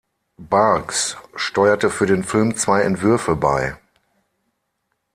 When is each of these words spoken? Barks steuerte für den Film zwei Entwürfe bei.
Barks 0.39 1.15
steuerte 1.35 1.91
für 1.91 2.07
den 2.07 2.23
Film 2.23 2.57
zwei 2.57 2.81
Entwürfe 2.81 3.35
bei. 3.35 3.77